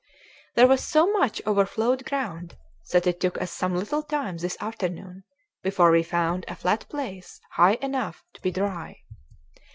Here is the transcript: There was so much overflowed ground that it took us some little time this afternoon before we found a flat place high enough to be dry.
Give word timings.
There 0.55 0.65
was 0.65 0.83
so 0.83 1.05
much 1.11 1.43
overflowed 1.45 2.05
ground 2.05 2.57
that 2.91 3.05
it 3.05 3.19
took 3.19 3.39
us 3.39 3.51
some 3.51 3.75
little 3.75 4.01
time 4.01 4.37
this 4.37 4.57
afternoon 4.59 5.25
before 5.61 5.91
we 5.91 6.01
found 6.01 6.43
a 6.47 6.55
flat 6.55 6.89
place 6.89 7.39
high 7.51 7.77
enough 7.83 8.23
to 8.33 8.41
be 8.41 8.49
dry. 8.49 8.97